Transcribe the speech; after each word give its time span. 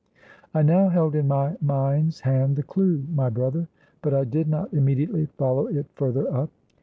"I 0.51 0.63
now 0.63 0.89
held 0.89 1.13
in 1.13 1.27
my 1.27 1.57
mind's 1.61 2.21
hand 2.21 2.55
the 2.55 2.63
clew, 2.63 3.05
my 3.13 3.29
brother. 3.29 3.67
But 4.01 4.15
I 4.15 4.23
did 4.23 4.47
not 4.47 4.73
immediately 4.73 5.27
follow 5.27 5.67
it 5.67 5.85
further 5.93 6.27
up. 6.33 6.49